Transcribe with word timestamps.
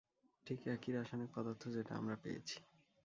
ঠিক 0.47 0.59
একই 0.67 0.91
রাসায়নিক 0.91 1.29
পদার্থ 1.35 1.63
যেটা 1.67 1.93
আমরা 1.95 2.15
পেয়েছি। 2.15 2.57